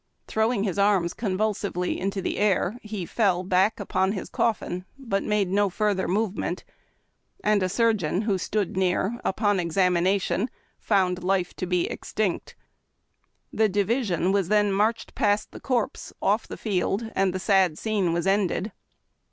Throwing 0.25 0.63
his 0.63 0.79
arms 0.79 1.13
convulsively 1.13 1.99
into 1.99 2.23
the 2.23 2.39
air, 2.39 2.75
he 2.81 3.05
fell 3.05 3.43
back 3.43 3.79
upon 3.79 4.13
his 4.13 4.29
coffin 4.29 4.83
but 4.97 5.21
made 5.21 5.49
no 5.49 5.69
farther 5.69 6.07
movement, 6.07 6.63
and 7.43 7.61
a 7.61 7.69
surgeon 7.69 8.23
who 8.23 8.39
stood 8.39 8.75
near, 8.75 9.19
upon 9.23 9.59
examination, 9.59 10.49
found 10.79 11.23
life 11.23 11.53
to 11.53 11.67
be 11.67 11.85
extinct. 11.85 12.55
The 13.53 13.69
division 13.69 14.31
was 14.31 14.47
then 14.47 14.71
marched 14.71 15.13
past 15.13 15.51
the 15.51 15.59
corpse, 15.61 16.11
off 16.19 16.47
the 16.47 16.57
field, 16.57 17.11
and 17.15 17.31
the 17.31 17.37
sad 17.37 17.77
scene 17.77 18.11
was 18.11 18.25
ended. 18.25 18.71